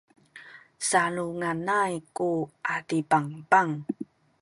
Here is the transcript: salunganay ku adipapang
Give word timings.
salunganay 0.87 1.93
ku 2.17 2.29
adipapang 2.75 3.67